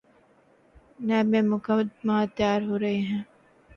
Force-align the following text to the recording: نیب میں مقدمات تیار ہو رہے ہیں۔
نیب 0.99 1.25
میں 1.31 1.41
مقدمات 1.51 2.27
تیار 2.37 2.61
ہو 2.61 2.75
رہے 2.79 2.99
ہیں۔ 3.01 3.21